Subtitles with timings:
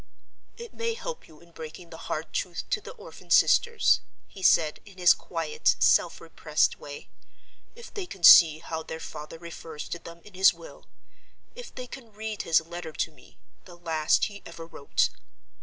[0.57, 4.79] "It may help you in breaking the hard truth to the orphan sisters," he said,
[4.83, 7.11] in his quiet, self repressed way,
[7.75, 12.13] "if they can see how their father refers to them in his will—if they can
[12.13, 15.09] read his letter to me, the last he ever wrote.